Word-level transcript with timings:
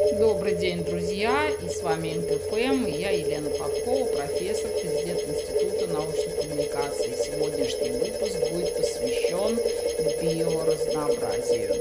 Добрый 0.00 0.56
день, 0.56 0.82
друзья! 0.82 1.50
И 1.50 1.68
с 1.68 1.82
вами 1.82 2.14
МТФМ, 2.14 2.86
и 2.86 2.90
я 2.90 3.10
Елена 3.10 3.50
Попкова, 3.50 4.06
профессор, 4.16 4.70
президент 4.80 5.20
Института 5.28 5.92
научных 5.92 6.36
коммуникаций. 6.36 7.12
Сегодняшний 7.12 7.90
выпуск 7.98 8.38
будет 8.50 8.74
посвящен 8.78 9.58
биоразнообразию. 10.22 11.74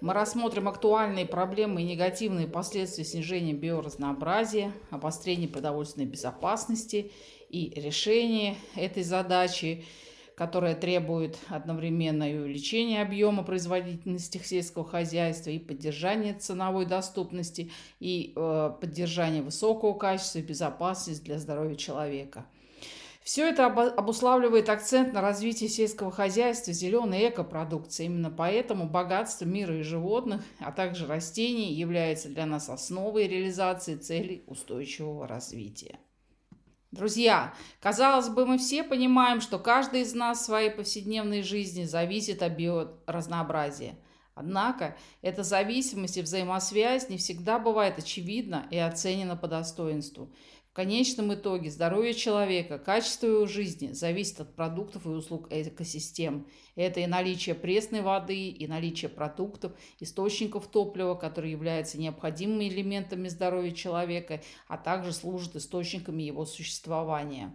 Мы 0.00 0.14
рассмотрим 0.14 0.68
актуальные 0.68 1.26
проблемы 1.26 1.82
и 1.82 1.86
негативные 1.86 2.46
последствия 2.46 3.04
снижения 3.04 3.52
биоразнообразия, 3.52 4.72
обострения 4.90 5.48
продовольственной 5.48 6.06
безопасности 6.06 7.10
и 7.48 7.72
решения 7.74 8.54
этой 8.76 9.02
задачи– 9.02 9.84
которая 10.38 10.76
требует 10.76 11.36
одновременно 11.48 12.30
и 12.30 12.36
увеличения 12.36 13.02
объема 13.02 13.42
производительности 13.42 14.38
сельского 14.38 14.84
хозяйства, 14.84 15.50
и 15.50 15.58
поддержания 15.58 16.32
ценовой 16.32 16.86
доступности, 16.86 17.72
и 17.98 18.34
э, 18.36 18.72
поддержания 18.80 19.42
высокого 19.42 19.94
качества 19.94 20.38
и 20.38 20.42
безопасности 20.42 21.24
для 21.24 21.40
здоровья 21.40 21.74
человека. 21.74 22.46
Все 23.24 23.48
это 23.48 23.66
обуславливает 23.66 24.68
акцент 24.68 25.12
на 25.12 25.22
развитии 25.22 25.66
сельского 25.66 26.12
хозяйства, 26.12 26.72
зеленой 26.72 27.30
экопродукции. 27.30 28.04
Именно 28.06 28.30
поэтому 28.30 28.88
богатство 28.88 29.44
мира 29.44 29.76
и 29.76 29.82
животных, 29.82 30.44
а 30.60 30.70
также 30.70 31.08
растений 31.08 31.74
является 31.74 32.28
для 32.28 32.46
нас 32.46 32.68
основой 32.68 33.26
реализации 33.26 33.96
целей 33.96 34.44
устойчивого 34.46 35.26
развития. 35.26 35.98
Друзья, 36.90 37.52
казалось 37.80 38.30
бы, 38.30 38.46
мы 38.46 38.56
все 38.56 38.82
понимаем, 38.82 39.42
что 39.42 39.58
каждый 39.58 40.00
из 40.00 40.14
нас 40.14 40.40
в 40.40 40.44
своей 40.46 40.70
повседневной 40.70 41.42
жизни 41.42 41.84
зависит 41.84 42.42
от 42.42 42.52
биоразнообразия. 42.52 43.98
Однако 44.34 44.96
эта 45.20 45.42
зависимость 45.42 46.16
и 46.16 46.22
взаимосвязь 46.22 47.10
не 47.10 47.18
всегда 47.18 47.58
бывает 47.58 47.98
очевидна 47.98 48.66
и 48.70 48.78
оценена 48.78 49.36
по 49.36 49.48
достоинству 49.48 50.32
конечном 50.78 51.34
итоге 51.34 51.72
здоровье 51.72 52.14
человека, 52.14 52.78
качество 52.78 53.26
его 53.26 53.46
жизни 53.46 53.90
зависит 53.90 54.38
от 54.38 54.54
продуктов 54.54 55.06
и 55.06 55.08
услуг 55.08 55.48
экосистем. 55.50 56.46
Это 56.76 57.00
и 57.00 57.08
наличие 57.08 57.56
пресной 57.56 58.00
воды, 58.00 58.50
и 58.50 58.64
наличие 58.68 59.08
продуктов, 59.08 59.72
источников 59.98 60.68
топлива, 60.68 61.16
которые 61.16 61.50
являются 61.50 61.98
необходимыми 61.98 62.68
элементами 62.68 63.26
здоровья 63.26 63.72
человека, 63.72 64.40
а 64.68 64.78
также 64.78 65.12
служат 65.12 65.56
источниками 65.56 66.22
его 66.22 66.46
существования. 66.46 67.52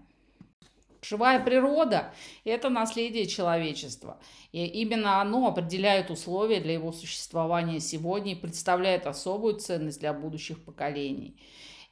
Живая 1.01 1.41
природа– 1.41 2.13
это 2.43 2.67
наследие 2.67 3.25
человечества. 3.25 4.19
И 4.51 4.65
именно 4.65 5.21
оно 5.21 5.47
определяет 5.47 6.11
условия 6.11 6.59
для 6.59 6.73
его 6.73 6.91
существования 6.91 7.79
сегодня 7.79 8.33
и 8.33 8.35
представляет 8.35 9.07
особую 9.07 9.59
ценность 9.59 10.01
для 10.01 10.11
будущих 10.13 10.61
поколений. 10.65 11.37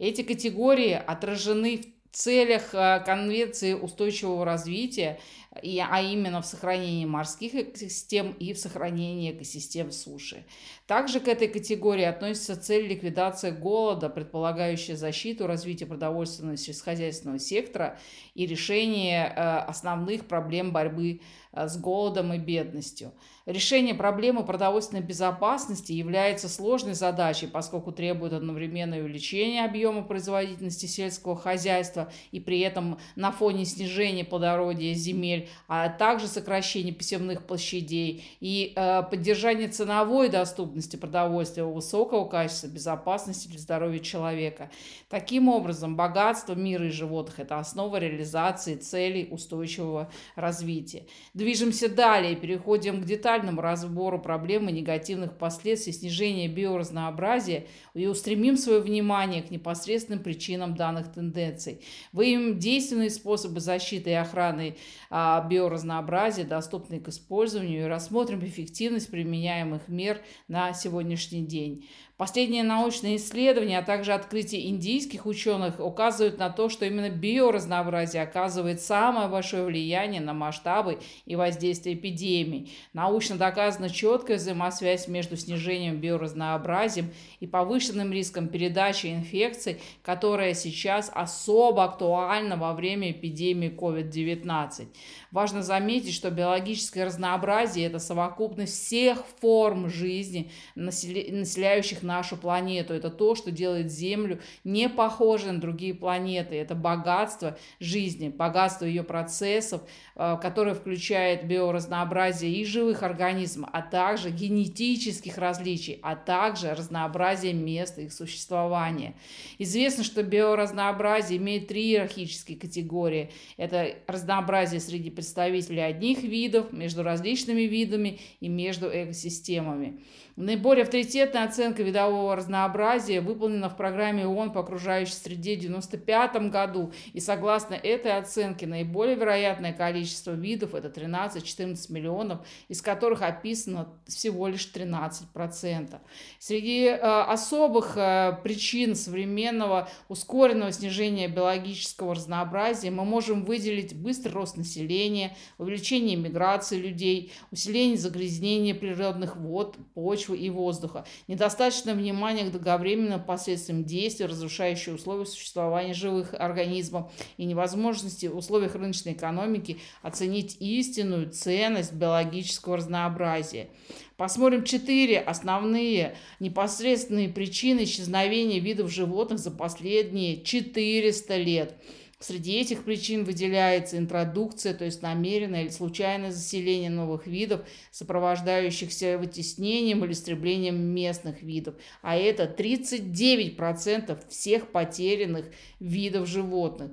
Эти 0.01 0.23
категории 0.23 0.93
отражены 0.93 1.77
в 1.77 2.15
целях 2.15 2.73
э, 2.73 3.03
Конвенции 3.05 3.73
устойчивого 3.73 4.43
развития, 4.43 5.19
а 5.53 6.01
именно 6.01 6.41
в 6.41 6.45
сохранении 6.45 7.05
морских 7.05 7.55
экосистем 7.55 8.31
и 8.39 8.53
в 8.53 8.59
сохранении 8.59 9.31
экосистем 9.31 9.91
суши. 9.91 10.45
Также 10.87 11.19
к 11.19 11.27
этой 11.27 11.49
категории 11.49 12.05
относится 12.05 12.55
цель 12.55 12.87
ликвидации 12.87 13.51
голода, 13.51 14.09
предполагающая 14.09 14.95
защиту 14.95 15.47
развития 15.47 15.85
продовольственного 15.85 16.53
и 16.53 16.57
сельскохозяйственного 16.57 17.39
сектора 17.39 17.99
и 18.33 18.45
решение 18.45 19.25
э, 19.25 19.57
основных 19.59 20.25
проблем 20.25 20.71
борьбы 20.71 21.19
э, 21.51 21.67
с 21.67 21.77
голодом 21.77 22.33
и 22.33 22.37
бедностью. 22.37 23.11
Решение 23.47 23.95
проблемы 23.95 24.45
продовольственной 24.45 25.01
безопасности 25.01 25.91
является 25.91 26.47
сложной 26.47 26.93
задачей, 26.93 27.47
поскольку 27.47 27.91
требует 27.91 28.33
одновременное 28.33 29.01
увеличения 29.01 29.65
объема 29.65 30.03
производительности 30.03 30.85
сельского 30.85 31.35
хозяйства 31.35 32.11
и 32.31 32.39
при 32.39 32.59
этом 32.59 32.99
на 33.15 33.31
фоне 33.31 33.65
снижения 33.65 34.23
плодородия 34.23 34.93
земель, 34.93 35.40
а 35.67 35.89
также 35.89 36.27
сокращения 36.27 36.93
посевных 36.93 37.45
площадей 37.45 38.23
и 38.39 38.73
э, 38.75 39.03
поддержания 39.03 39.67
ценовой 39.67 40.29
доступности 40.29 40.95
продовольствия 40.95 41.63
высокого 41.63 42.27
качества, 42.27 42.67
безопасности 42.67 43.47
для 43.47 43.59
здоровья 43.59 43.99
человека. 43.99 44.69
Таким 45.09 45.49
образом, 45.49 45.95
богатство 45.95 46.53
мира 46.53 46.87
и 46.87 46.91
животных– 46.91 47.35
это 47.39 47.59
основа 47.59 47.97
реализации 47.97 48.75
целей 48.75 49.27
устойчивого 49.31 50.11
развития. 50.35 51.05
Движемся 51.33 51.89
далее, 51.89 52.35
переходим 52.35 53.01
к 53.01 53.05
детальному 53.05 53.61
разбору 53.61 54.19
проблем 54.19 54.69
и 54.69 54.73
негативных 54.73 55.37
последствий 55.37 55.93
снижения 55.93 56.47
биоразнообразия 56.47 57.65
и 57.93 58.07
устремим 58.07 58.57
свое 58.57 58.79
внимание 58.79 59.41
к 59.41 59.51
непосредственным 59.51 60.23
причинам 60.23 60.75
данных 60.75 61.11
тенденций. 61.11 61.81
Выявим 62.11 62.59
действенные 62.59 63.09
способы 63.09 63.59
защиты 63.59 64.11
и 64.11 64.13
охраны 64.13 64.75
а, 65.09 65.30
биоразнообразия, 65.39 66.43
доступные 66.43 66.99
к 66.99 67.07
использованию, 67.07 67.85
и 67.85 67.87
рассмотрим 67.87 68.43
эффективность 68.43 69.11
применяемых 69.11 69.87
мер 69.87 70.21
на 70.47 70.73
сегодняшний 70.73 71.45
день. 71.45 71.87
Последние 72.21 72.61
научные 72.61 73.15
исследования, 73.15 73.79
а 73.79 73.81
также 73.81 74.13
открытия 74.13 74.67
индийских 74.67 75.25
ученых 75.25 75.79
указывают 75.79 76.37
на 76.37 76.51
то, 76.51 76.69
что 76.69 76.85
именно 76.85 77.09
биоразнообразие 77.09 78.21
оказывает 78.21 78.79
самое 78.79 79.27
большое 79.27 79.63
влияние 79.63 80.21
на 80.21 80.35
масштабы 80.35 80.99
и 81.25 81.35
воздействие 81.35 81.95
эпидемий. 81.95 82.73
Научно 82.93 83.37
доказана 83.37 83.89
четкая 83.89 84.37
взаимосвязь 84.37 85.07
между 85.07 85.35
снижением 85.35 85.97
биоразнообразия 85.97 87.05
и 87.39 87.47
повышенным 87.47 88.13
риском 88.13 88.49
передачи 88.49 89.07
инфекций, 89.07 89.81
которая 90.03 90.53
сейчас 90.53 91.09
особо 91.11 91.85
актуальна 91.85 92.55
во 92.55 92.73
время 92.73 93.09
эпидемии 93.09 93.75
COVID-19. 93.75 94.85
Важно 95.31 95.63
заметить, 95.63 96.13
что 96.13 96.29
биологическое 96.29 97.05
разнообразие– 97.05 97.85
это 97.87 97.97
совокупность 97.97 98.73
всех 98.73 99.23
форм 99.39 99.89
жизни, 99.89 100.51
населяющих 100.75 102.03
нашу 102.11 102.37
планету. 102.37 102.93
Это 102.93 103.09
то, 103.09 103.35
что 103.35 103.51
делает 103.51 103.91
Землю 103.91 104.39
не 104.63 104.89
похожей 104.89 105.51
на 105.51 105.61
другие 105.61 105.93
планеты. 105.93 106.55
Это 106.55 106.75
богатство 106.75 107.57
жизни, 107.79 108.29
богатство 108.29 108.85
ее 108.85 109.03
процессов, 109.03 109.81
э, 110.15 110.37
которое 110.41 110.75
включает 110.75 111.47
биоразнообразие 111.47 112.51
и 112.51 112.65
живых 112.65 113.03
организмов, 113.03 113.69
а 113.73 113.81
также 113.81 114.29
генетических 114.29 115.37
различий, 115.37 115.99
а 116.01 116.15
также 116.15 116.73
разнообразие 116.73 117.53
мест 117.53 117.97
их 117.97 118.11
существования. 118.11 119.13
Известно, 119.57 120.03
что 120.03 120.23
биоразнообразие 120.23 121.37
имеет 121.37 121.67
три 121.67 121.91
иерархические 121.91 122.57
категории. 122.57 123.31
Это 123.57 123.95
разнообразие 124.07 124.81
среди 124.81 125.09
представителей 125.09 125.81
одних 125.81 126.23
видов, 126.23 126.73
между 126.73 127.03
различными 127.03 127.61
видами 127.61 128.19
и 128.39 128.49
между 128.49 128.87
экосистемами. 128.87 130.01
Наиболее 130.35 130.83
авторитетная 130.83 131.45
оценка 131.45 131.83
видового 131.83 132.35
разнообразия 132.35 133.21
выполнена 133.21 133.69
в 133.69 133.75
программе 133.75 134.25
ООН 134.25 134.51
по 134.51 134.61
окружающей 134.61 135.13
среде 135.13 135.55
в 135.55 135.59
1995 135.59 136.49
году. 136.49 136.93
И 137.13 137.19
согласно 137.19 137.73
этой 137.73 138.17
оценке, 138.17 138.67
наиболее 138.67 139.15
вероятное 139.15 139.73
количество 139.73 140.31
видов– 140.31 140.73
это 140.75 140.87
13-14 140.87 141.91
миллионов, 141.91 142.45
из 142.69 142.81
которых 142.81 143.21
описано 143.21 143.89
всего 144.07 144.47
лишь 144.47 144.71
13%. 144.73 145.99
Среди 146.39 146.85
э, 146.85 146.97
особых 146.97 147.97
э, 147.97 148.37
причин 148.43 148.95
современного 148.95 149.89
ускоренного 150.07 150.71
снижения 150.71 151.27
биологического 151.27 152.15
разнообразия 152.15 152.91
мы 152.91 153.05
можем 153.05 153.43
выделить 153.43 153.95
быстрый 153.95 154.33
рост 154.33 154.57
населения, 154.57 155.35
увеличение 155.57 156.15
миграции 156.15 156.77
людей, 156.77 157.31
усиление 157.51 157.97
загрязнения 157.97 158.73
природных 158.73 159.35
вод, 159.35 159.77
почв, 159.93 160.20
почвы 160.21 160.37
и 160.37 160.49
воздуха, 160.49 161.03
недостаточное 161.27 161.95
внимание 161.95 162.47
к 162.47 162.51
долговременным 162.51 163.23
последствиям 163.23 163.83
действий, 163.83 164.27
разрушающих 164.27 164.95
условия 164.95 165.25
существования 165.25 165.93
живых 165.93 166.35
организмов 166.35 167.11
и 167.37 167.45
невозможности 167.45 168.27
в 168.27 168.37
условиях 168.37 168.75
рыночной 168.75 169.13
экономики 169.13 169.79
оценить 170.03 170.57
истинную 170.59 171.31
ценность 171.31 171.93
биологического 171.93 172.77
разнообразия. 172.77 173.69
Посмотрим 174.15 174.63
четыре 174.63 175.19
основные 175.19 176.15
непосредственные 176.39 177.29
причины 177.29 177.85
исчезновения 177.85 178.59
видов 178.59 178.91
животных 178.91 179.39
за 179.39 179.49
последние 179.49 180.43
400 180.43 181.37
лет. 181.37 181.75
Среди 182.21 182.59
этих 182.59 182.83
причин 182.83 183.23
выделяется 183.23 183.97
интродукция, 183.97 184.75
то 184.75 184.85
есть 184.85 185.01
намеренное 185.01 185.63
или 185.63 185.69
случайное 185.69 186.31
заселение 186.31 186.91
новых 186.91 187.25
видов, 187.25 187.61
сопровождающихся 187.89 189.17
вытеснением 189.17 190.05
или 190.05 190.11
истреблением 190.11 190.79
местных 190.79 191.41
видов. 191.41 191.73
А 192.03 192.15
это 192.15 192.43
39% 192.43 194.19
всех 194.29 194.71
потерянных 194.71 195.47
видов 195.79 196.27
животных. 196.27 196.91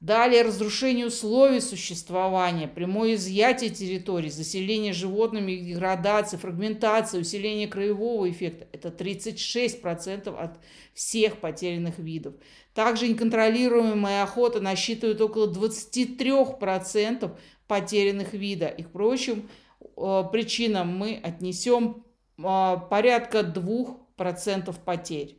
Далее 0.00 0.42
разрушение 0.42 1.06
условий 1.06 1.60
существования, 1.60 2.68
прямое 2.68 3.14
изъятие 3.14 3.70
территорий, 3.70 4.30
заселение 4.30 4.92
животными, 4.92 5.56
деградация, 5.56 6.38
фрагментация, 6.38 7.20
усиление 7.20 7.66
краевого 7.66 8.30
эффекта. 8.30 8.68
Это 8.72 8.88
36% 8.90 10.28
от 10.38 10.60
всех 10.94 11.38
потерянных 11.38 11.98
видов. 11.98 12.34
Также 12.74 13.08
неконтролируемая 13.08 14.22
охота 14.22 14.60
насчитывает 14.60 15.20
около 15.20 15.52
23% 15.52 17.36
потерянных 17.66 18.34
вида. 18.34 18.68
И 18.68 18.84
к 18.84 18.92
прочим 18.92 19.48
причинам 19.96 20.96
мы 20.96 21.20
отнесем 21.20 22.04
э, 22.38 22.76
порядка 22.88 23.40
2% 23.40 24.74
потерь. 24.84 25.37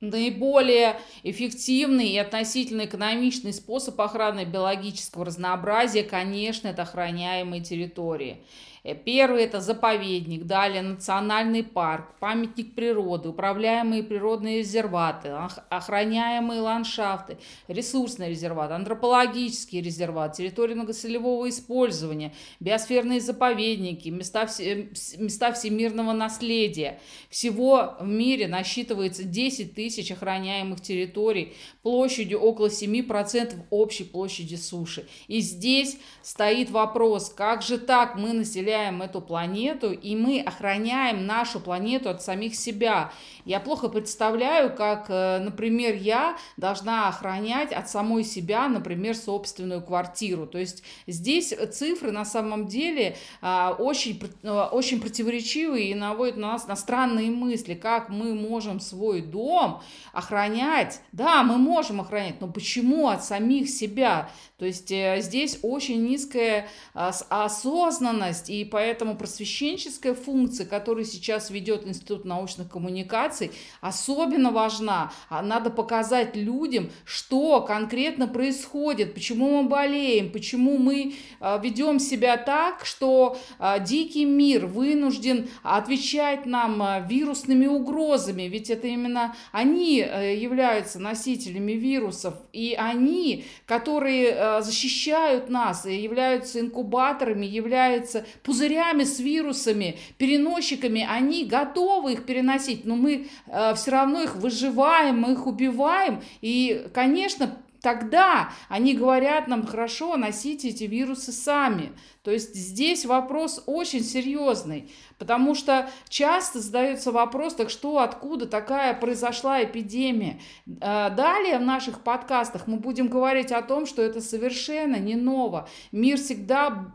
Наиболее 0.00 1.00
эффективный 1.24 2.08
и 2.08 2.18
относительно 2.18 2.84
экономичный 2.84 3.52
способ 3.52 4.00
охраны 4.00 4.44
биологического 4.44 5.24
разнообразия, 5.24 6.04
конечно, 6.04 6.68
это 6.68 6.82
охраняемые 6.82 7.62
территории. 7.64 8.38
Э, 8.88 8.94
первый– 8.94 9.42
это 9.44 9.60
заповедник, 9.60 10.44
далее 10.44 10.80
национальный 10.80 11.62
парк, 11.62 12.14
памятник 12.20 12.74
природы, 12.74 13.28
управляемые 13.28 14.02
природные 14.02 14.60
резерваты, 14.60 15.28
охраняемые 15.68 16.62
ландшафты, 16.62 17.36
ресурсный 17.68 18.30
резерват, 18.30 18.70
антропологический 18.70 19.82
резерват, 19.82 20.36
территория 20.36 20.74
многоцелевого 20.74 21.50
использования, 21.50 22.32
биосферные 22.60 23.20
заповедники, 23.20 24.08
места, 24.08 24.46
все, 24.46 24.88
места 25.18 25.52
всемирного 25.52 26.12
наследия. 26.12 26.98
Всего 27.28 27.94
в 28.00 28.06
мире 28.06 28.48
насчитывается 28.48 29.22
10 29.22 29.74
тысяч 29.74 30.10
охраняемых 30.10 30.80
территорий 30.80 31.52
площадью 31.82 32.40
около 32.40 32.68
7% 32.68 33.54
общей 33.68 34.04
площади 34.04 34.54
суши. 34.54 35.06
И 35.26 35.40
здесь 35.40 35.98
стоит 36.22 36.70
вопрос, 36.70 37.28
как 37.28 37.60
же 37.60 37.76
так 37.76 38.14
мы 38.16 38.32
населяем 38.32 38.77
населяем 38.78 39.02
эту 39.02 39.20
планету, 39.20 39.92
и 39.92 40.16
мы 40.16 40.40
охраняем 40.40 41.26
нашу 41.26 41.60
планету 41.60 42.10
от 42.10 42.22
самих 42.22 42.54
себя. 42.54 43.12
Я 43.44 43.60
плохо 43.60 43.88
представляю, 43.88 44.74
как, 44.74 45.06
э, 45.08 45.38
например, 45.38 45.94
я 45.94 46.36
должна 46.56 47.08
охранять 47.08 47.72
от 47.72 47.88
самой 47.88 48.24
себя, 48.24 48.68
например, 48.68 49.16
собственную 49.16 49.82
квартиру. 49.82 50.46
То 50.46 50.58
есть 50.58 50.82
здесь 51.06 51.54
цифры 51.72 52.10
на 52.10 52.24
самом 52.24 52.66
деле 52.66 53.16
а, 53.40 53.74
очень, 53.78 54.20
э, 54.42 54.50
очень 54.72 55.00
противоречивые 55.00 55.90
и 55.90 55.94
наводят 55.94 56.36
на 56.36 56.52
нас 56.52 56.66
на 56.66 56.76
странные 56.76 57.30
мысли, 57.30 57.74
как 57.74 58.08
мы 58.08 58.34
можем 58.34 58.80
свой 58.80 59.22
дом 59.22 59.80
охранять. 60.12 61.00
Да, 61.12 61.42
мы 61.42 61.56
можем 61.56 62.00
охранять, 62.00 62.40
но 62.40 62.48
почему 62.48 63.08
от 63.08 63.24
самих 63.24 63.68
себя? 63.68 64.28
То 64.58 64.66
есть 64.66 64.90
э, 64.90 65.18
здесь 65.20 65.58
очень 65.62 66.04
низкая 66.04 66.68
осознанность 66.94 68.50
и 68.50 68.57
поэтому 68.64 69.16
просвещенческая 69.16 70.14
функция, 70.14 70.66
которую 70.66 71.04
сейчас 71.04 71.50
ведет 71.50 71.86
Институт 71.86 72.24
научных 72.24 72.70
коммуникаций, 72.70 73.50
особенно 73.80 74.50
важна. 74.50 75.12
А 75.28 75.42
надо 75.42 75.70
показать 75.70 76.36
людям, 76.36 76.90
что 77.04 77.60
конкретно 77.62 78.28
происходит, 78.28 79.14
почему 79.14 79.62
мы 79.62 79.68
болеем, 79.68 80.30
почему 80.32 80.78
мы 80.78 81.14
а, 81.40 81.58
ведем 81.58 81.98
себя 81.98 82.36
так, 82.36 82.84
что 82.84 83.38
а, 83.58 83.78
дикий 83.78 84.24
мир 84.24 84.66
вынужден 84.66 85.48
отвечать 85.62 86.46
нам 86.46 87.06
вирусными 87.06 87.66
угрозами, 87.66 88.42
ведь 88.42 88.70
это 88.70 88.86
именно 88.86 89.34
они 89.52 90.00
э, 90.00 90.36
являются 90.36 90.98
носителями 90.98 91.72
вирусов, 91.72 92.34
и 92.52 92.74
они, 92.78 93.44
которые 93.66 94.28
э, 94.28 94.62
защищают 94.62 95.48
нас, 95.48 95.84
являются 95.84 96.60
инкубаторами, 96.60 97.46
являются 97.46 98.24
пузырями 98.48 99.04
с 99.04 99.20
вирусами, 99.20 99.98
переносчиками, 100.16 101.06
они 101.06 101.44
готовы 101.44 102.14
их 102.14 102.24
переносить, 102.24 102.86
но 102.86 102.96
мы 102.96 103.28
э, 103.46 103.74
все 103.74 103.90
равно 103.90 104.22
их 104.22 104.36
выживаем, 104.36 105.20
мы 105.20 105.32
их 105.32 105.46
убиваем. 105.46 106.22
И, 106.40 106.86
конечно, 106.94 107.54
тогда 107.82 108.50
они 108.68 108.94
говорят 108.94 109.48
нам, 109.48 109.66
хорошо, 109.66 110.16
носите 110.16 110.68
эти 110.68 110.84
вирусы 110.84 111.32
сами. 111.32 111.92
То 112.22 112.30
есть 112.30 112.54
здесь 112.54 113.06
вопрос 113.06 113.62
очень 113.66 114.02
серьезный, 114.02 114.90
потому 115.18 115.54
что 115.54 115.88
часто 116.08 116.60
задается 116.60 117.10
вопрос, 117.10 117.54
так 117.54 117.70
что, 117.70 117.98
откуда 118.00 118.46
такая 118.46 118.92
произошла 118.94 119.62
эпидемия. 119.64 120.40
Э, 120.66 121.10
далее 121.10 121.58
в 121.58 121.62
наших 121.62 122.00
подкастах 122.00 122.66
мы 122.66 122.76
будем 122.78 123.08
говорить 123.08 123.52
о 123.52 123.62
том, 123.62 123.86
что 123.86 124.02
это 124.02 124.20
совершенно 124.20 124.96
не 124.96 125.14
ново. 125.14 125.68
Мир 125.90 126.18
всегда 126.18 126.92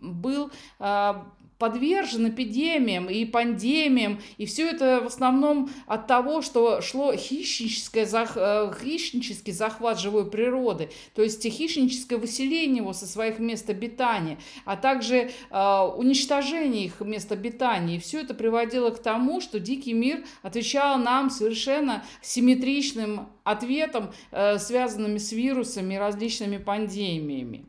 был 0.00 0.50
э, 0.80 1.14
подвержен 1.62 2.28
эпидемиям 2.28 3.08
и 3.08 3.24
пандемиям, 3.24 4.20
и 4.36 4.46
все 4.46 4.68
это 4.68 5.00
в 5.00 5.06
основном 5.06 5.70
от 5.86 6.08
того, 6.08 6.42
что 6.42 6.80
шло 6.80 7.14
хищническое, 7.14 8.04
э, 8.04 8.72
хищнический 8.82 9.52
захват 9.52 10.00
живой 10.00 10.28
природы, 10.28 10.90
то 11.14 11.22
есть 11.22 11.44
хищническое 11.44 12.18
выселение 12.18 12.78
его 12.78 12.92
со 12.92 13.06
своих 13.06 13.38
мест 13.38 13.70
обитания, 13.70 14.38
а 14.64 14.76
также 14.76 15.30
э, 15.50 15.78
уничтожение 15.96 16.86
их 16.86 17.00
мест 17.00 17.30
обитания. 17.30 17.94
И 17.94 18.00
все 18.00 18.22
это 18.22 18.34
приводило 18.34 18.90
к 18.90 19.00
тому, 19.00 19.40
что 19.40 19.60
дикий 19.60 19.92
мир 19.92 20.24
отвечал 20.42 20.98
нам 20.98 21.30
совершенно 21.30 22.02
симметричным 22.22 23.28
ответом, 23.44 24.12
э, 24.32 24.58
связанными 24.58 25.18
с 25.18 25.30
вирусами 25.30 25.94
и 25.94 25.98
различными 25.98 26.56
пандемиями. 26.56 27.66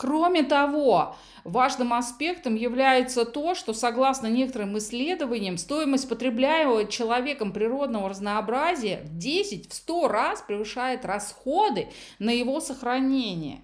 Кроме 0.00 0.42
того, 0.44 1.14
важным 1.44 1.92
аспектом 1.92 2.54
является 2.54 3.26
то, 3.26 3.54
что 3.54 3.74
согласно 3.74 4.28
некоторым 4.28 4.78
исследованиям 4.78 5.58
стоимость 5.58 6.08
потребляемого 6.08 6.86
человеком 6.86 7.52
природного 7.52 8.08
разнообразия 8.08 9.02
в 9.04 9.18
10-100 9.18 10.08
раз 10.08 10.40
превышает 10.40 11.04
расходы 11.04 11.88
на 12.18 12.30
его 12.30 12.60
сохранение. 12.60 13.60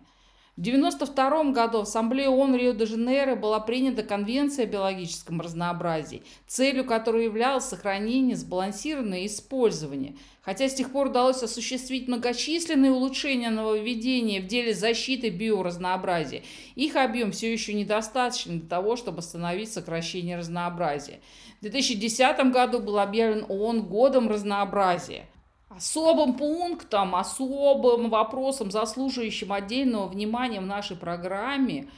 В 0.56 0.60
1992 0.60 1.52
году 1.52 1.78
в 1.80 1.82
Ассамблее 1.82 2.30
ООН 2.30 2.56
Рио-де-Жанейро 2.56 3.36
была 3.36 3.60
принята 3.60 4.02
Конвенция 4.02 4.64
о 4.64 4.66
биологическом 4.66 5.42
разнообразии, 5.42 6.22
целью 6.46 6.86
которой 6.86 7.24
являлось 7.24 7.66
сохранение, 7.66 8.36
сбалансированное 8.36 9.26
использование. 9.26 10.16
Хотя 10.40 10.70
с 10.70 10.74
тех 10.74 10.92
пор 10.92 11.08
удалось 11.08 11.42
осуществить 11.42 12.08
многочисленные 12.08 12.90
улучшения 12.90 13.50
нововведения 13.50 14.40
в 14.40 14.46
деле 14.46 14.72
защиты 14.72 15.28
биоразнообразия, 15.28 16.42
их 16.74 16.96
объем 16.96 17.32
все 17.32 17.52
еще 17.52 17.74
недостаточен 17.74 18.60
для 18.60 18.68
того, 18.68 18.96
чтобы 18.96 19.18
остановить 19.18 19.70
сокращение 19.70 20.38
разнообразия. 20.38 21.20
В 21.58 21.64
2010 21.64 22.50
году 22.50 22.78
был 22.78 22.98
объявлен 22.98 23.44
ООН 23.46 23.82
годом 23.82 24.30
разнообразия– 24.30 25.26
Особым 25.68 26.34
пунктом, 26.34 27.16
особым 27.16 28.08
вопросом, 28.08 28.70
заслуживающим 28.70 29.52
отдельного 29.52 30.06
внимания 30.06 30.60
в 30.60 30.66
нашей 30.66 30.96
программе, 30.96 31.88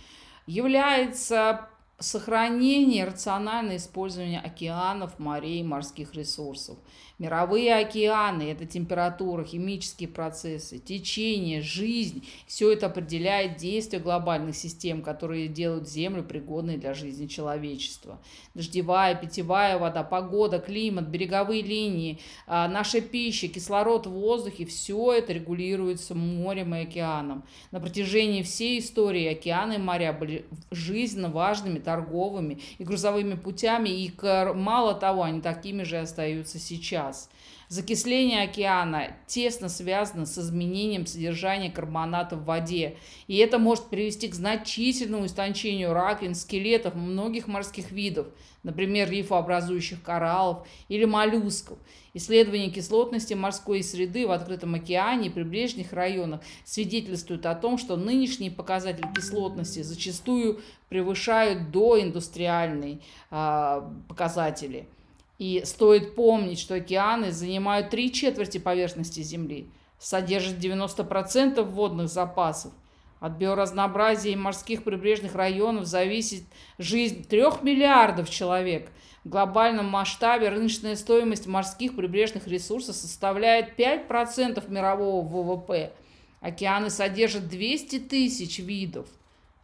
является 0.47 1.69
сохранение 1.99 3.03
и 3.03 3.07
рациональное 3.07 3.77
использование 3.77 4.41
океанов, 4.41 5.19
морей, 5.19 5.63
морских 5.63 6.15
ресурсов– 6.15 6.79
Мировые 7.19 7.75
океаны– 7.75 8.43
это 8.53 8.65
температура, 8.65 9.43
химические 9.43 10.09
процессы, 10.09 10.79
течение, 10.79 11.63
жизнь. 11.63 12.25
Все 12.47 12.71
это 12.71 12.87
определяет 12.87 13.57
действие 13.57 14.01
глобальных 14.01 14.55
систем, 14.55 15.03
которые 15.03 15.49
делают 15.49 15.89
Землю 15.89 16.23
пригодной 16.23 16.77
для 16.77 16.95
жизни 16.95 17.27
человечества. 17.27 18.21
Дождевая, 18.55 19.17
питьевая 19.17 19.79
вода, 19.79 20.05
погода, 20.05 20.61
климат, 20.61 21.09
береговые 21.09 21.63
линии, 21.63 22.21
а, 22.47 22.69
наша 22.69 23.01
пища, 23.01 23.49
кислород 23.49 24.07
в 24.07 24.13
воздухе– 24.13 24.65
все 24.67 25.15
это 25.15 25.33
регулируется 25.33 26.15
морем 26.15 26.73
и 26.77 26.83
океаном. 26.83 27.43
На 27.73 27.81
протяжении 27.81 28.45
всей 28.45 28.79
истории 28.79 29.27
океаны 29.27 29.75
и 29.75 29.79
моря 29.79 30.13
были 30.13 30.45
жизненно 30.71 31.31
важными 31.31 31.81
торговыми 31.81 32.61
и 32.79 32.85
грузовыми 32.85 33.35
путями, 33.35 33.89
и 33.89 34.13
мало 34.55 34.95
того, 34.95 35.25
они 35.25 35.41
такими 35.41 35.83
же 35.83 35.99
остаются 35.99 36.61
сейчас 36.61 37.08
газ. 37.09 37.31
Закисление 37.69 38.45
океана 38.45 39.15
тесно 39.27 39.69
связано 39.69 40.25
с 40.25 40.39
изменением 40.39 41.07
содержания 41.07 41.71
карбоната 41.71 42.37
в 42.37 42.45
воде, 42.45 42.97
и 43.27 43.37
это 43.37 43.59
может 43.59 43.91
привести 43.91 44.29
к 44.29 44.35
значительному 44.35 45.27
истончению 45.27 45.93
раковин, 45.93 46.35
скелетов 46.35 46.95
многих 46.95 47.47
морских 47.47 47.91
видов, 47.93 48.27
например, 48.63 49.11
рифообразующих 49.11 50.03
кораллов 50.03 50.67
или 50.89 51.05
моллюсков. 51.05 51.79
Исследования 52.15 52.71
кислотности 52.71 53.35
морской 53.35 53.83
среды 53.83 54.27
в 54.27 54.31
открытом 54.31 54.75
океане 54.75 55.29
и 55.29 55.31
прибрежных 55.31 55.93
районах 55.93 56.41
свидетельствуют 56.65 57.45
о 57.45 57.55
том, 57.55 57.77
что 57.77 57.97
нынешние 57.97 58.51
показатели 58.51 59.07
кислотности 59.15 59.83
зачастую 59.83 60.61
превышают 60.89 61.71
доиндустриальные 61.71 63.01
э, 63.31 63.83
показатели– 64.09 64.89
и 65.39 65.63
стоит 65.65 66.15
помнить, 66.15 66.59
что 66.59 66.75
океаны 66.75 67.33
занимают 67.33 67.91
три 67.91 68.13
четверти 68.13 68.59
поверхности 68.59 69.21
Земли. 69.21 69.71
содержит 69.99 70.59
90% 70.59 71.61
водных 71.63 72.09
запасов. 72.09 72.73
От 73.19 73.33
биоразнообразия 73.33 74.33
и 74.33 74.37
морских 74.37 74.85
прибрежных 74.85 75.35
районов 75.35 75.87
зависит 75.87 76.45
жизнь 76.79 77.27
трех 77.27 77.63
миллиардов 77.65 78.31
человек. 78.31 78.91
В 79.25 79.29
глобальном 79.29 79.87
масштабе 79.87 80.51
рыночная 80.51 80.95
стоимость 80.95 81.49
морских 81.49 81.97
прибрежных 81.97 82.47
ресурсов 82.47 82.95
составляет 82.95 83.79
5% 83.79 84.71
мирового 84.71 85.27
ВВП. 85.27 85.93
Океаны 86.41 86.91
содержат 86.91 87.49
200 87.49 87.99
тысяч 88.01 88.61
видов. 88.61 89.09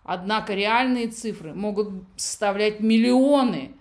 Однако 0.02 0.54
реальные 0.54 1.09
цифры 1.09 1.54
могут 1.54 1.93
составлять 2.16 2.81
миллионы. 2.81 3.73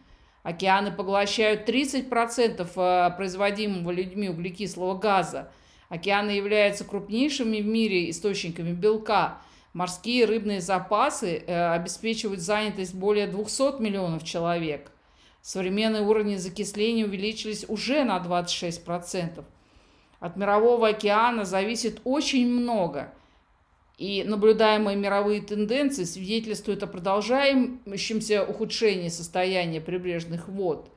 Океаны 0.44 0.92
поглощают 0.92 1.68
30% 1.68 2.70
э, 2.76 3.16
производимого 3.16 3.92
людьми 3.92 4.30
углекислого 4.30 4.96
газа. 4.98 5.50
Океаны 5.88 6.32
являются 6.32 6.84
крупнейшими 6.84 7.62
в 7.62 7.66
мире 7.66 8.10
источниками 8.10 8.74
белка. 8.74 9.38
Морские 9.72 10.26
рыбные 10.26 10.60
запасы 10.60 11.44
э, 11.48 11.74
обеспечивают 11.74 12.42
занятость 12.42 12.94
более 12.94 13.28
200 13.28 13.82
миллионов 13.82 14.26
человек. 14.26 14.92
Современные 15.42 16.02
уровни 16.02 16.36
закисления 16.36 17.06
увеличились 17.06 17.66
уже 17.70 18.04
на 18.04 18.18
26%. 18.18 19.44
От 20.20 20.36
мирового 20.36 20.90
океана 20.90 21.46
зависит 21.46 22.02
очень 22.04 22.48
много– 22.50 23.14
и 23.98 24.24
наблюдаемые 24.24 24.98
мировые 24.98 25.42
тенденции 25.42 26.04
свидетельствуют 26.04 26.82
о 26.84 26.88
продолжающемся 26.88 28.44
ухудшении 28.44 29.10
состояния 29.10 29.82
прибрежных 29.82 30.48
вод. 30.48 30.90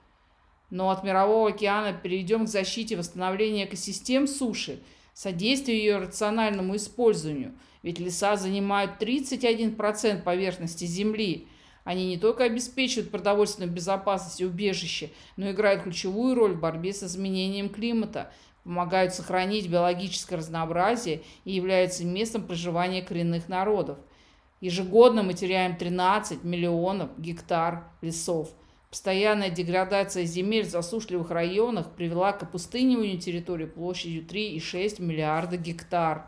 Но 0.70 0.90
от 0.90 1.04
Мирового 1.04 1.50
океана 1.50 1.92
перейдем 1.92 2.46
к 2.46 2.48
защите 2.48 2.94
и 2.94 2.96
восстановлению 2.96 3.66
экосистем 3.66 4.26
суши, 4.26 4.80
содействию 5.12 5.78
ее 5.78 5.98
рациональному 5.98 6.76
использованию. 6.76 7.54
Ведь 7.82 8.00
леса 8.00 8.36
занимают 8.36 9.00
31% 9.00 10.22
поверхности 10.22 10.84
Земли. 10.86 11.46
Они 11.84 12.08
не 12.08 12.18
только 12.18 12.44
обеспечивают 12.44 13.12
продовольственную 13.12 13.70
безопасность 13.70 14.40
и 14.40 14.46
убежище, 14.46 15.10
но 15.36 15.50
играют 15.52 15.84
ключевую 15.84 16.34
роль 16.34 16.54
в 16.54 16.60
борьбе 16.60 16.92
с 16.92 17.02
изменением 17.04 17.68
климата– 17.68 18.32
помогают 18.66 19.14
сохранить 19.14 19.70
биологическое 19.70 20.40
разнообразие 20.40 21.22
и 21.44 21.52
являются 21.52 22.04
местом 22.04 22.42
проживания 22.42 23.00
коренных 23.00 23.48
народов. 23.48 23.96
Ежегодно 24.60 25.22
мы 25.22 25.34
теряем 25.34 25.76
13 25.76 26.42
миллионов 26.42 27.10
гектар 27.16 27.84
лесов. 28.00 28.50
Постоянная 28.90 29.50
деградация 29.50 30.24
земель 30.24 30.64
в 30.64 30.70
засушливых 30.70 31.30
районах 31.30 31.92
привела 31.92 32.32
к 32.32 32.42
опустыниванию 32.42 33.20
территории 33.20 33.66
площадью 33.66 34.24
3,6 34.24 35.00
миллиарда 35.00 35.56
гектар. 35.56 36.26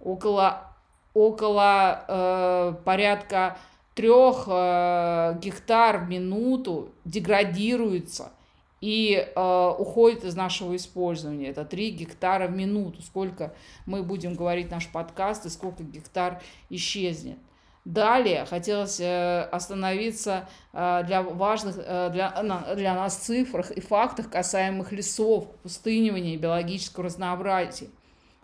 Около, 0.00 0.72
около 1.12 2.04
э, 2.08 2.74
порядка 2.84 3.58
3 3.94 4.08
э, 4.08 5.38
гектар 5.38 5.98
в 5.98 6.08
минуту 6.08 6.92
деградируется– 7.04 8.32
и 8.82 9.14
э, 9.14 9.74
уходит 9.78 10.24
из 10.24 10.34
нашего 10.34 10.74
использования. 10.76 11.48
Это 11.48 11.64
3 11.64 11.90
гектара 11.92 12.48
в 12.48 12.52
минуту. 12.52 13.00
Сколько 13.00 13.54
мы 13.86 14.02
будем 14.02 14.34
говорить 14.34 14.70
наш 14.70 14.88
подкаст 14.88 15.46
и 15.46 15.48
сколько 15.48 15.84
гектар 15.84 16.42
исчезнет. 16.68 17.38
Далее 17.84 18.44
хотелось 18.44 18.98
э, 19.00 19.42
остановиться 19.52 20.48
э, 20.72 21.04
для 21.06 21.22
важных 21.22 21.76
э, 21.78 22.10
для, 22.12 22.30
для 22.74 22.94
нас 22.94 23.16
цифрах 23.16 23.70
и 23.70 23.80
фактах, 23.80 24.28
касаемых 24.28 24.90
лесов, 24.90 25.48
пустынивания 25.62 26.34
и 26.34 26.36
биологического 26.36 27.04
разнообразия. 27.04 27.88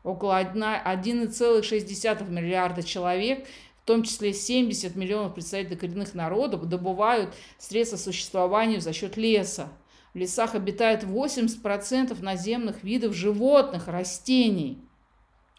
Около 0.05 0.41
1,6 0.41 2.31
миллиарда 2.31 2.83
человек 2.85 3.45
в 3.83 3.87
том 3.89 4.03
числе 4.03 4.35
70 4.35 4.97
миллионов 4.97 5.33
представителей 5.33 5.77
коренных 5.77 6.15
народов, 6.15 6.69
добывают 6.69 7.35
средства 7.57 7.97
существования 7.97 8.81
за 8.81 8.93
счет 8.93 9.17
леса. 9.17 9.71
В 10.19 10.21
лесах 10.21 10.57
обитает 10.57 11.05
80% 11.05 12.21
наземных 12.21 12.83
видов 12.83 13.15
животных, 13.15 13.87
растений. 13.87 14.77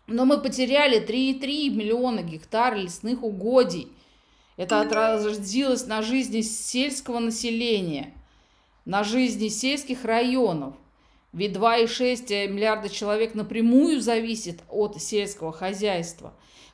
Но 0.05 0.25
мы 0.25 0.37
потеряли 0.37 0.99
3,3 1.01 1.69
миллиона 1.69 2.23
гектар 2.23 2.75
лесных 2.75 3.23
угодий. 3.23 3.87
Это 4.57 4.81
отразилось 4.81 5.85
на 5.85 6.01
жизни 6.01 6.41
сельского 6.41 7.19
населения, 7.19 8.13
на 8.83 9.05
жизни 9.05 9.47
сельских 9.47 10.03
районов. 10.03 10.73
Ведь 11.31 11.53
2,6 11.55 12.49
миллиарда 12.49 12.89
человек 12.89 13.35
напрямую 13.35 14.01
зависит 14.01 14.59
от 14.67 15.01
сельского 15.01 15.53
хозяйства. 15.53 16.33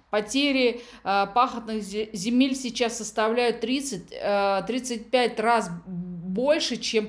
Потери 0.10 0.82
э, 1.04 1.28
пахотных 1.36 1.84
земель 1.84 2.56
сейчас 2.56 2.98
составляют 2.98 3.60
30, 3.60 4.12
э, 4.12 4.64
35 4.66 5.40
раз 5.40 5.70
чем, 6.82 7.08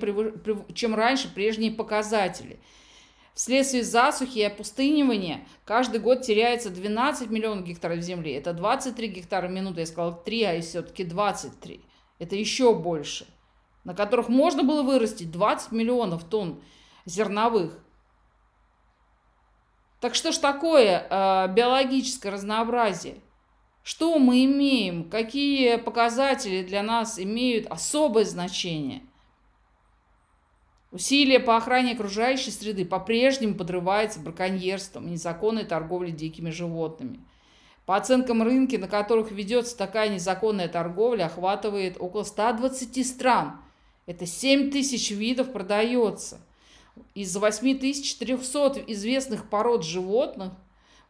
чем 0.74 0.94
раньше 0.94 1.32
прежние 1.32 1.72
показатели. 1.72 2.58
Вследствие 3.34 3.84
засухи 3.84 4.38
и 4.38 4.42
опустынивания 4.44 5.46
каждый 5.66 6.00
год 6.00 6.22
теряется 6.22 6.70
12 6.70 7.30
миллионов 7.30 7.66
гектаров 7.66 8.00
земли. 8.00 8.32
Это 8.32 8.54
23 8.54 9.08
гектара 9.08 9.46
в 9.46 9.50
минуту. 9.50 9.80
Я 9.80 9.86
сказала 9.86 10.12
3, 10.14 10.42
а 10.44 10.60
все-таки 10.62 11.04
23. 11.04 11.80
Это 12.18 12.34
еще 12.34 12.74
больше. 12.74 13.26
На 13.84 13.94
которых 13.94 14.28
можно 14.28 14.62
было 14.62 14.82
вырастить 14.82 15.30
20 15.30 15.72
миллионов 15.72 16.24
тонн 16.24 16.62
зерновых. 17.04 17.78
Так 20.00 20.14
что 20.14 20.32
ж 20.32 20.38
такое 20.38 21.06
э, 21.08 21.52
биологическое 21.52 22.32
разнообразие? 22.32 23.20
Что 23.82 24.18
мы 24.18 24.44
имеем? 24.44 25.08
Какие 25.08 25.76
показатели 25.76 26.62
для 26.62 26.82
нас 26.82 27.18
имеют 27.18 27.66
особое 27.68 28.24
значение? 28.24 29.02
Усилия 30.96 31.40
по 31.40 31.58
охране 31.58 31.92
окружающей 31.92 32.50
среды 32.50 32.86
по-прежнему 32.86 33.54
подрываются 33.54 34.18
браконьерством 34.18 35.06
и 35.06 35.10
незаконной 35.10 35.66
торговлей 35.66 36.10
дикими 36.10 36.48
животными. 36.48 37.20
По 37.84 37.96
оценкам 37.96 38.42
рынки, 38.42 38.76
на 38.76 38.88
которых 38.88 39.30
ведется 39.30 39.76
такая 39.76 40.08
незаконная 40.08 40.68
торговля, 40.68 41.26
охватывает 41.26 41.98
около 42.00 42.22
120 42.22 43.06
стран. 43.06 43.60
Это 44.06 44.24
7 44.24 44.70
тысяч 44.70 45.10
видов 45.10 45.52
продается. 45.52 46.40
Из 47.14 47.36
8400 47.36 48.80
известных 48.86 49.50
пород 49.50 49.84
животных 49.84 50.54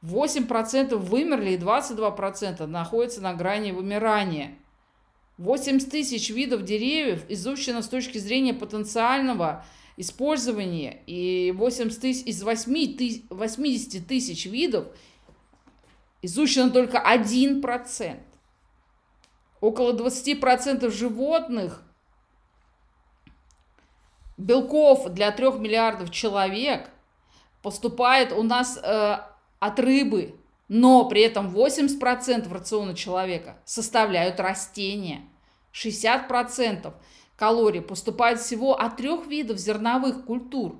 8% 0.02 0.97
вымерли 0.97 1.50
и 1.50 1.59
22% 1.59 2.66
находятся 2.66 3.21
на 3.21 3.35
грани 3.35 3.71
вымирания. 3.71 4.59
80 5.38 5.90
тысяч 5.90 6.31
видов 6.31 6.62
деревьев 6.62 7.25
изучено 7.28 7.83
с 7.83 7.88
точки 7.88 8.19
зрения 8.19 8.55
потенциального 8.55 9.64
использования, 9.97 11.02
и 11.07 11.52
80 11.57 12.00
тысяч, 12.00 12.26
из 12.26 12.43
8 12.43 12.97
тысяч, 12.97 13.23
80 13.31 14.07
тысяч 14.07 14.47
видов 14.47 14.87
изучено 16.23 16.71
только 16.71 16.99
1%. 16.99 18.21
Около 19.61 19.93
20% 19.93 20.90
животных, 20.90 21.83
белков 24.37 25.09
для 25.11 25.33
3 25.33 25.52
миллиардов 25.59 26.11
человек 26.11 26.90
поступает 27.62 28.33
у 28.33 28.43
нас 28.43 28.78
э, 28.83 29.19
от 29.59 29.81
рыбы, 29.81 30.38
но 30.68 31.08
при 31.08 31.23
этом 31.23 31.49
80% 31.49 32.52
рациона 32.52 32.94
человека 32.94 33.56
составляют 33.64 34.40
растения. 34.40 35.23
60% 35.73 36.92
калорий 37.37 37.82
поступает 37.82 38.40
всего 38.40 38.75
от 38.75 38.96
трех 38.96 39.26
видов 39.26 39.58
зерновых 39.58 40.25
культур. 40.25 40.76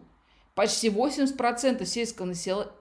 Почти 0.55 0.89
80% 0.89 1.85
сельского 1.85 2.27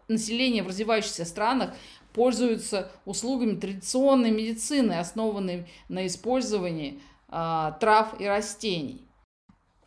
населения 0.07 0.63
в 0.63 0.67
развивающихся 0.67 1.25
странах 1.25 1.75
пользуются 2.13 2.89
услугами 3.03 3.59
традиционной 3.59 4.31
медицины, 4.31 4.93
основанной 4.93 5.67
на 5.89 6.07
использовании 6.07 7.01
э, 7.27 7.71
трав 7.81 8.19
и 8.19 8.25
растений. 8.25 9.04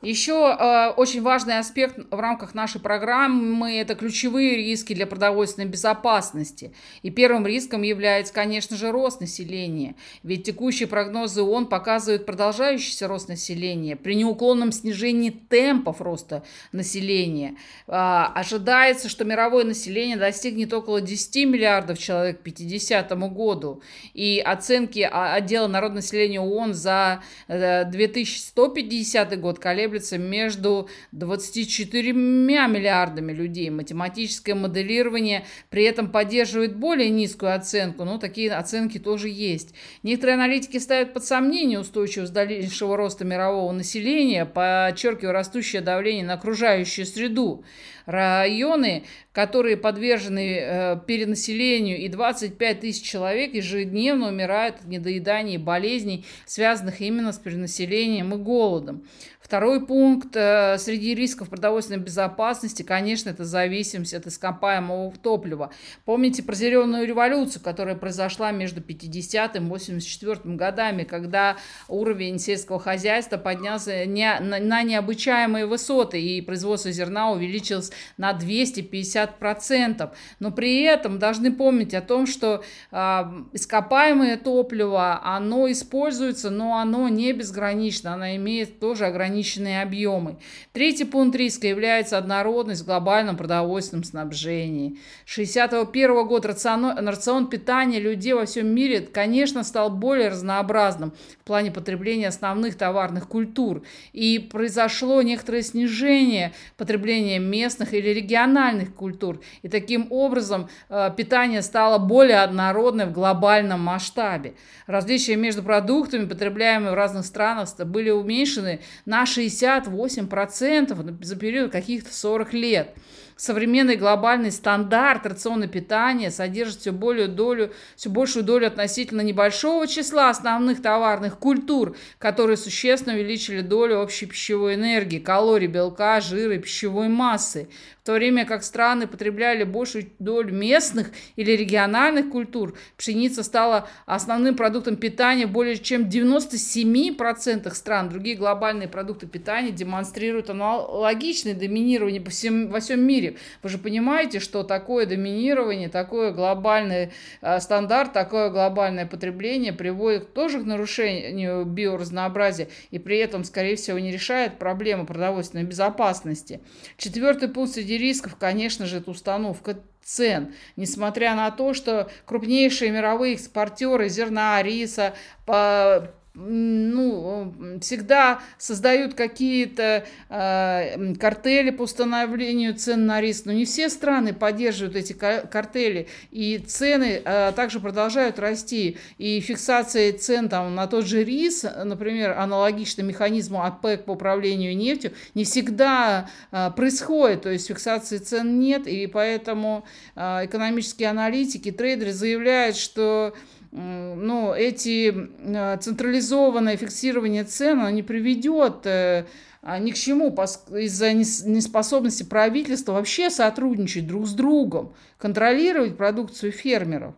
Еще 0.01 0.57
э, 0.57 0.91
очень 0.97 1.23
важный 1.23 1.59
аспект 1.59 1.99
в 2.13 2.21
рамках 2.21 2.55
нашей 2.55 2.81
программы– 2.81 3.79
это 3.81 3.97
ключевые 3.97 4.55
риски 4.55 4.95
для 4.95 5.09
продовольственной 5.09 5.67
безопасности. 5.67 6.73
И 7.03 7.11
первым 7.11 7.45
риском 7.45 7.83
является, 7.83 8.33
конечно 8.33 8.77
же, 8.77 8.93
рост 8.93 9.21
населения. 9.21 9.97
Ведь 10.23 10.45
текущие 10.45 10.87
прогнозы 10.87 11.43
ООН 11.43 11.67
показывают 11.67 12.27
продолжающийся 12.27 13.09
рост 13.09 13.29
населения 13.29 13.97
при 13.97 14.15
неуклонном 14.15 14.71
снижении 14.71 15.31
темпов 15.31 16.01
роста 16.01 16.45
населения. 16.71 17.57
Э, 17.89 18.27
ожидается, 18.37 19.09
что 19.09 19.25
мировое 19.25 19.65
население 19.65 20.17
достигнет 20.17 20.73
около 20.73 21.01
10 21.01 21.49
миллиардов 21.49 21.99
человек 21.99 22.39
к 22.39 22.43
50 22.45 23.11
году. 23.33 23.83
И 24.15 24.39
оценки 24.39 25.01
отдела 25.01 25.67
народного 25.67 25.99
ООН 26.39 26.75
за 26.75 27.21
э, 27.49 27.85
2150 27.85 29.41
год 29.41 29.59
колеблются 29.59 29.88
колеблется 29.89 30.19
между 30.19 30.89
24 31.13 32.13
миллиардами 32.13 33.33
людей. 33.33 33.71
Математическое 33.71 34.55
моделирование 34.55 35.45
при 35.71 35.85
этом 35.85 36.11
поддерживает 36.11 36.77
более 36.77 37.11
низкую 37.11 37.55
оценку, 37.55 38.05
но 38.05 38.19
такие 38.19 38.53
оценки 38.53 38.99
тоже 38.99 39.29
есть. 39.29 39.75
Некоторые 40.03 40.35
аналитики 40.35 40.79
ставят 40.79 41.15
под 41.15 41.25
сомнение 41.25 41.81
устойчивость 41.81 42.33
дальнейшего 42.33 42.97
роста 42.97 43.25
мирового 43.25 43.73
населения, 43.73 44.45
подчеркивая 44.45 45.33
растущее 45.33 45.83
давление 45.83 46.25
на 46.25 46.35
окружающую 46.35 47.07
среду 47.07 47.65
районы, 48.09 49.05
которые 49.33 49.77
подвержены 49.77 50.59
э, 50.59 51.01
перенаселению, 51.07 51.99
и 51.99 52.09
25 52.09 52.81
тысяч 52.81 53.03
человек 53.03 53.53
ежедневно 53.53 54.29
умирают 54.29 54.77
от 54.77 54.87
недоедания 54.87 55.57
и 55.57 55.59
болезней, 55.59 56.25
связанных 56.47 57.03
именно 57.03 57.33
с 57.33 57.39
перенаселением 57.39 58.33
и 58.33 58.39
голодом. 58.39 59.05
Второй 59.49 59.81
пункт 59.87 60.37
э, 60.37 60.77
среди 60.77 61.15
рисков 61.15 61.49
продовольственной 61.49 62.01
безопасности, 62.01 62.83
конечно, 62.83 63.31
это 63.31 63.47
зависимость 63.47 64.13
от 64.13 64.27
ископаемого 64.27 65.11
топлива. 65.23 65.71
Помните 66.05 66.43
про 66.43 66.55
зеленую 66.55 67.07
революцию, 67.07 67.63
которая 67.63 67.95
произошла 67.95 68.51
между 68.51 68.83
50 68.83 69.57
и 69.57 69.59
84 69.61 70.41
годами, 70.55 71.05
когда 71.05 71.57
уровень 71.89 72.39
сельского 72.39 72.79
хозяйства 72.79 73.39
поднялся 73.39 74.05
на, 74.07 74.83
необычаемые 74.83 75.65
высоты, 75.65 76.21
и 76.21 76.43
производство 76.43 76.93
зерна 76.93 77.31
увеличилось 77.31 77.91
на 78.19 78.33
250%. 78.33 80.11
Но 80.41 80.51
при 80.51 80.83
этом 80.83 81.19
должны 81.19 81.55
помнить 81.55 81.95
о 81.95 82.03
том, 82.03 82.27
что 82.27 82.63
э, 82.93 83.25
ископаемое 83.55 84.37
топливо, 84.37 85.23
оно 85.25 85.73
используется, 85.73 86.51
но 86.51 86.77
оно 86.77 87.09
не 87.09 87.33
безгранично, 87.33 88.13
оно 88.13 88.37
имеет 88.37 88.79
тоже 88.79 89.07
ограничения 89.07 89.38
ограниченные 89.39 89.83
объемы. 89.83 90.37
Третий 90.73 91.05
пункт 91.05 91.37
риска 91.37 91.67
является 91.67 92.19
однородность 92.19 92.83
в 92.83 92.87
глобальном 92.87 93.37
продовольственном 93.37 94.05
снабжении. 94.05 94.99
1961 95.33 96.27
год 96.27 96.45
рацион, 96.45 97.09
рацион 97.09 97.49
питания 97.49 98.01
людей 98.01 98.33
во 98.33 98.47
всем 98.47 98.69
мире, 98.69 99.01
конечно, 99.01 99.63
стал 99.63 99.91
более 99.91 100.29
разнообразным 100.29 101.13
в 101.41 101.45
плане 101.45 101.71
потребления 101.71 102.29
основных 102.29 102.77
товарных 102.77 103.29
культур. 103.29 103.83
И 104.13 104.39
произошло 104.39 105.23
некоторое 105.23 105.63
снижение 105.63 106.53
потребления 106.77 107.39
местных 107.39 107.95
или 107.95 108.09
региональных 108.09 108.95
культур. 108.95 109.41
И 109.63 109.69
таким 109.69 110.09
образом 110.11 110.69
э, 110.89 111.11
питание 111.17 111.63
стало 111.63 111.99
более 111.99 112.43
однородное 112.43 113.07
в 113.07 113.13
глобальном 113.13 113.81
масштабе. 113.81 114.55
Различия 114.87 115.37
между 115.37 115.63
продуктами, 115.63 116.27
потребляемыми 116.27 116.91
в 116.91 116.95
разных 116.95 117.25
странах, 117.25 117.69
были 117.85 118.11
уменьшены 118.11 118.81
на 119.05 119.28
68% 119.37 121.25
за 121.25 121.37
период 121.37 121.73
каких-то 121.73 122.15
40 122.15 122.53
лет. 122.55 122.95
Современный 123.39 123.95
глобальный 123.95 124.51
стандарт 124.51 125.25
рациона 125.25 125.69
питания 125.69 126.33
содержит 126.33 126.81
все, 126.81 126.91
более 126.91 127.29
долю, 127.29 127.73
все 127.95 128.11
большую 128.11 128.45
долю 128.45 128.67
относительно 128.67 129.21
небольшого 129.21 129.87
числа 129.87 130.29
основных 130.29 130.83
товарных 130.83 131.39
культур, 131.39 131.97
которые 132.19 132.57
существенно 132.57 133.15
увеличили 133.15 133.61
долю 133.61 133.99
общей 133.99 134.27
пищевой 134.27 134.75
энергии, 134.75 135.21
калорий, 135.21 135.69
белка, 135.69 136.21
жира 136.21 136.57
и 136.57 136.59
пищевой 136.59 137.07
массы 137.07 137.69
то 138.09 138.15
время 138.15 138.47
как 138.47 138.65
страны 138.65 139.07
потребляли 139.07 139.65
большую 139.65 140.07
долю 140.19 140.55
местных 140.55 141.11
или 141.37 141.53
региональных 141.53 142.31
культур, 142.31 142.75
пшеница 142.97 143.43
стала 143.43 143.87
основным 144.07 144.57
продуктом 144.57 144.97
питания 144.97 145.47
более 145.47 145.77
чем 145.77 146.05
97% 146.05 147.71
стран. 147.75 148.09
Другие 148.09 148.35
глобальные 148.35 148.89
продукты 148.89 149.27
питания 149.27 149.73
демонстрируют 149.73 150.49
аналогичное 150.49 151.53
доминирование 151.53 152.23
по 152.23 152.31
всем, 152.31 152.71
во 152.71 152.81
всем 152.81 153.03
мире. 153.03 153.37
Вы 153.63 153.69
же 153.69 153.77
понимаете, 153.77 154.41
что 154.41 154.63
такое 154.63 155.05
доминирование, 155.05 155.91
такое 155.91 156.33
глобальный 156.33 157.13
э, 157.43 157.61
стандарт, 157.61 158.15
такое 158.15 158.49
глобальное 158.49 159.05
потребление 159.05 159.75
приводит 159.75 160.33
тоже 160.33 160.61
к 160.61 160.65
нарушению 160.65 161.67
биоразнообразия 161.67 162.69
и 162.91 162.99
при 162.99 163.19
этом, 163.19 163.45
скорее 163.45 163.77
всего, 163.77 163.99
не 163.99 164.11
решает 164.11 164.59
проблему 164.59 165.05
продовольственной 165.05 165.65
безопасности. 165.65 166.63
Четвертый 166.97 167.51
пункт 167.51 167.75
среди 167.75 167.98
рисков, 167.99 168.37
конечно 168.37 168.87
же, 168.87 168.99
это 168.99 169.11
установка 169.11 169.79
цен. 170.03 170.55
Несмотря 170.77 171.35
на 171.35 171.51
то, 171.51 171.75
что 171.75 172.11
крупнейшие 172.25 172.91
мировые 172.91 173.35
экспортеры 173.35 174.09
зерна, 174.09 174.63
риса, 174.63 175.15
по 175.45 176.11
ну, 176.39 177.53
всегда 177.81 178.41
создают 178.59 179.15
какие-то 179.15 180.07
э, 180.29 181.15
картели 181.15 181.71
по 181.71 181.83
установлению 181.83 182.75
цен 182.75 183.07
на 183.07 183.21
рис, 183.21 183.45
но 183.45 183.53
не 183.53 183.65
все 183.65 183.89
страны 183.89 184.33
поддерживают 184.33 184.97
эти 184.97 185.13
картели, 185.13 186.09
и 186.31 186.59
цены 186.59 187.23
э, 187.25 187.53
также 187.57 187.81
продолжают 187.81 188.39
расти, 188.39 188.99
и 189.19 189.41
фиксация 189.41 190.13
цен 190.13 190.49
там, 190.49 190.75
на 190.75 190.87
тот 190.87 191.07
же 191.07 191.25
рис, 191.25 191.65
например, 191.85 192.39
аналогично 192.39 193.03
механизму 193.03 193.65
ОПЕК 193.65 194.05
по 194.05 194.13
управлению 194.13 194.77
нефтью, 194.77 195.13
не 195.35 195.45
всегда 195.45 196.29
э, 196.53 196.71
происходит, 196.77 197.43
то 197.43 197.51
есть 197.51 197.67
фиксации 197.67 198.19
цен 198.19 198.61
нет, 198.61 198.87
и 198.87 199.07
поэтому 199.07 199.85
э, 200.15 200.45
экономические 200.45 201.09
аналитики, 201.09 201.73
трейдеры 201.73 202.13
заявляют, 202.13 202.77
что 202.77 203.35
ну, 203.71 204.55
эти 204.55 205.15
а, 205.55 205.77
централизованное 205.77 206.77
фиксирование 206.77 207.45
цен 207.45 207.95
не 207.95 208.03
приведет 208.03 208.87
э, 208.87 209.27
а, 209.63 209.79
ни 209.79 209.91
к 209.91 209.95
чему 209.95 210.31
из-за 210.31 211.13
неспособности 211.13 212.23
правительства 212.23 212.93
вообще 212.93 213.29
сотрудничать 213.29 214.07
друг 214.07 214.27
с 214.27 214.33
другом, 214.33 214.95
контролировать 215.19 215.97
продукцию 215.97 216.53
фермеров. 216.53 217.15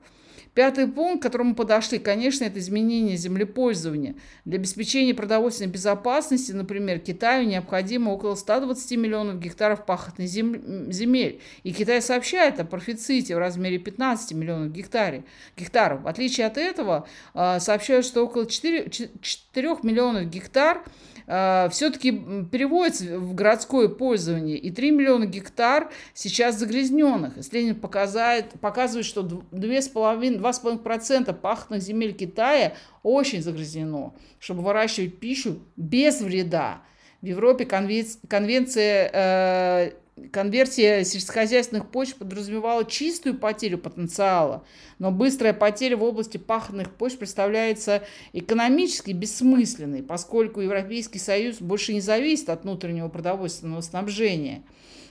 Пятый 0.55 0.89
пункт, 0.89 1.21
к 1.21 1.23
которому 1.23 1.55
подошли, 1.55 1.99
конечно, 1.99 2.45
это 2.45 2.59
изменение 2.59 3.17
землепользования. 3.17 4.17
Для 4.45 4.59
обеспечения 4.59 5.15
продовольственной 5.15 5.71
безопасности, 5.71 6.51
например, 6.53 6.99
Китаю 6.99 7.47
необходимо 7.47 8.11
около 8.11 8.35
120 8.35 8.99
миллионов 8.99 9.39
гектаров 9.39 9.87
пахотных 9.87 10.29
земель. 10.29 11.41
И 11.63 11.73
Китай 11.73 12.03
сообщает 12.03 12.59
о 12.59 12.65
профиците 12.65 13.37
в 13.37 13.39
размере 13.39 13.79
15 13.79 14.33
миллионов 14.33 14.73
гектаров. 14.73 15.23
гектаров. 15.57 16.03
В 16.03 16.09
отличие 16.09 16.47
от 16.47 16.59
этого, 16.59 17.07
а, 17.33 17.61
сообщают, 17.61 18.05
что 18.05 18.25
около 18.25 18.47
4, 18.47 18.91
4 18.91 19.77
миллионов 19.83 20.29
гектар– 20.29 20.83
э, 21.27 21.69
все-таки 21.71 22.13
переводится 22.51 23.19
в 23.19 23.35
городское 23.35 23.89
пользование. 23.89 24.57
И 24.57 24.71
3 24.71 24.91
миллиона 24.91 25.27
гектар 25.27 25.91
сейчас 26.15 26.57
загрязненных. 26.57 27.39
Исследование 27.39 27.81
показывает, 27.81 28.53
показывает 28.61 29.07
что 29.07 29.23
2,5% 29.23 31.33
пахотных 31.35 31.83
земель 31.83 32.13
Китая 32.13 32.75
очень 33.03 33.43
загрязнено, 33.43 34.15
чтобы 34.39 34.63
выращивать 34.63 35.19
пищу 35.19 35.59
без 35.77 36.21
вреда. 36.21 36.83
В 37.23 37.27
Европе 37.27 37.67
конвенция 37.67 39.11
э, 39.13 39.93
Конверсия 40.29 41.05
сельскохозяйственных 41.05 41.91
почв 41.91 42.17
подразумевала 42.17 42.85
чистую 42.85 43.39
потерю 43.39 43.79
потенциала, 43.79 44.65
но 44.99 45.11
быстрая 45.11 45.53
потеря 45.53 45.97
в 45.97 46.03
области 46.03 46.37
пахотных 46.37 46.93
почв 46.95 47.19
представляется 47.19 48.03
экономически 48.33 49.13
бессмысленной, 49.13 50.03
поскольку 50.03 50.61
Европейский 50.61 51.19
Союз 51.19 51.61
больше 51.61 51.93
не 51.93 52.01
зависит 52.01 52.51
от 52.51 52.65
внутреннего 52.65 53.09
продовольственного 53.09 53.81
снабжения. 53.81 54.63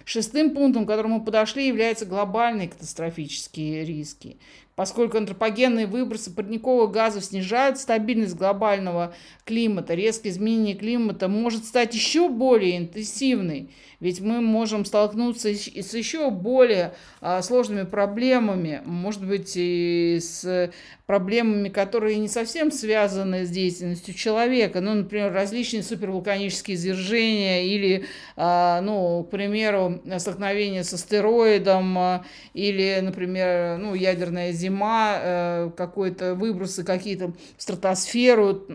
Шестым 0.05 0.55
пунктом, 0.55 0.85
к 0.85 0.87
которому 0.87 1.23
подошли, 1.23 1.67
являются 1.67 2.05
глобальные 2.05 2.69
катастрофические 2.69 3.85
риски. 3.85 4.37
Поскольку 4.79 5.17
антропогенные 5.17 5.87
выбросы 5.87 6.33
парниковых 6.33 6.91
газов 6.91 7.25
снижают 7.25 7.79
стабильность 7.79 8.37
глобального 8.37 9.13
климата, 9.43 9.93
резкое 9.93 10.29
изменение 10.29 10.73
климата 10.73 11.27
может 11.27 11.65
стать 11.65 11.93
еще 11.93 12.29
более 12.29 12.77
интенсивной. 12.77 13.71
Ведь 13.99 14.21
мы 14.21 14.39
можем 14.39 14.85
столкнуться 14.85 15.49
с 15.49 15.93
еще 15.93 16.31
более 16.31 16.93
а, 17.19 17.41
сложными 17.41 17.83
проблемами, 17.83 18.81
может 18.85 19.25
быть, 19.27 19.51
и 19.57 20.17
с 20.21 20.71
проблемами, 21.09 21.69
которые 21.69 22.19
не 22.19 22.27
совсем 22.27 22.71
связаны 22.71 23.43
с 23.43 23.49
деятельностью 23.49 24.13
человека. 24.13 24.79
Ну, 24.79 24.93
например, 24.93 25.33
различные 25.33 25.81
супервулканические 25.81 26.75
извержения 26.75 27.63
или, 27.63 28.05
а, 28.35 28.79
ну, 28.81 29.23
к 29.23 29.31
примеру, 29.31 30.03
столкновение 30.19 30.83
с 30.83 30.93
астероидом 30.93 31.97
а, 31.97 32.25
или, 32.53 32.99
например, 33.01 33.79
ну, 33.79 33.95
ядерная 33.95 34.51
зима, 34.51 35.17
э, 35.19 35.71
какой-то 35.75 36.35
выбросы 36.35 36.83
какие-то 36.83 37.29
в 37.57 37.61
стратосферу, 37.63 38.67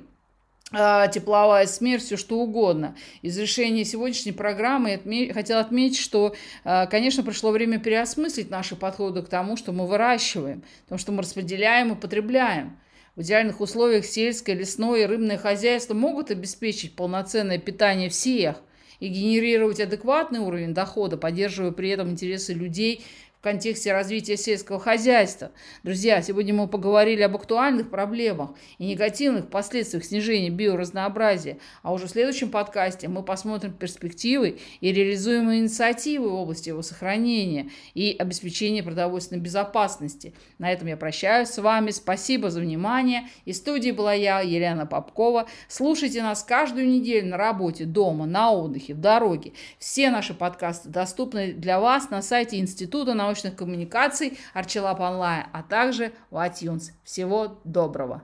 тепловая 1.09 1.67
смерть, 1.67 2.05
все 2.05 2.17
что 2.17 2.39
угодно. 2.39 2.97
Из 3.23 3.39
решения 3.39 3.85
сегодняшней 3.85 4.33
программы 4.33 4.91
я 4.91 4.97
отме- 4.97 5.33
хотела 5.33 5.61
отметить, 5.61 5.99
что, 5.99 6.35
а, 6.65 6.87
конечно, 6.87 7.23
пришло 7.23 7.51
время 7.51 7.79
переосмыслить 7.79 8.51
наши 8.51 8.77
подходы 8.77 9.23
к 9.23 9.29
тому, 9.29 9.57
что 9.57 9.73
мы 9.73 9.87
выращиваем, 9.87 10.63
потому 10.85 10.99
что 10.99 11.13
мы 11.13 11.23
распределяем 11.23 11.93
и 11.93 12.01
потребляем. 12.01 12.79
В 13.17 13.23
идеальных 13.23 13.61
условиях 13.61 14.05
сельское, 14.05 14.55
лесное 14.55 15.03
и 15.03 15.07
рыбное 15.07 15.39
хозяйство 15.39 15.95
могут 15.95 16.31
обеспечить 16.31 16.97
полноценное 16.97 17.59
питание 17.59 18.09
всех– 18.09 18.57
и 19.01 19.09
генерировать 19.09 19.81
адекватный 19.81 20.41
уровень 20.41 20.75
дохода, 20.75 21.17
поддерживая 21.17 21.73
при 21.73 21.91
этом 21.91 22.11
интересы 22.11 22.55
людей 22.55 23.05
контексте 23.45 23.93
развития 23.93 24.39
сельского 24.39 24.81
хозяйства. 24.81 25.53
Друзья, 25.83 26.23
сегодня 26.23 26.55
мы 26.55 26.67
поговорили 26.67 27.21
об 27.21 27.37
актуальных 27.37 27.91
проблемах 27.91 28.53
и 28.79 28.87
негативных 28.87 29.51
последствиях 29.51 30.03
снижения 30.03 30.49
биоразнообразия, 30.49 31.59
а 31.83 31.93
уже 31.93 32.07
в 32.07 32.11
следующем 32.11 32.51
подкасте 32.51 33.07
мы 33.07 33.23
посмотрим 33.23 33.75
перспективы 33.75 34.61
и 34.81 34.93
реализуемые 34.93 35.61
инициативы 35.61 36.31
в 36.31 36.35
области 36.35 36.71
его 36.71 36.81
сохранения 36.81 37.69
и 37.93 38.17
обеспечения 38.19 38.83
продовольственной 38.83 39.43
безопасности. 39.43 40.33
На 40.57 40.73
этом 40.73 40.89
я 40.89 40.97
прощаюсь 40.97 41.51
с 41.51 41.59
вами. 41.59 41.91
Спасибо 41.91 42.49
за 42.49 42.61
внимание. 42.61 43.29
И 43.45 43.53
в 43.53 43.57
студии 43.57 43.91
была 43.91 44.15
я, 44.15 44.41
Елена 44.41 44.87
Попкова. 44.87 45.49
Слушайте 45.69 46.23
нас 46.23 46.43
каждую 46.43 46.89
неделю 46.89 47.29
на 47.29 47.37
работе, 47.37 47.85
дома, 47.85 48.25
на 48.25 48.53
отдыхе, 48.53 48.95
в 48.95 49.01
дороге. 49.01 49.53
Все 49.79 50.09
наши 50.09 50.33
подкасты 50.33 50.89
доступны 50.89 51.53
для 51.53 51.79
вас 51.79 52.09
на 52.09 52.23
сайте 52.23 52.59
Института 52.59 53.13
научных 53.13 53.34
научных 53.35 53.57
коммуникаций 53.57 54.39
Арчелап 54.53 55.01
Онлайн, 55.01 55.47
а 55.53 55.63
также 55.63 56.13
в 56.31 56.37
iTunes. 56.37 56.93
Всего 57.03 57.61
доброго! 57.65 58.23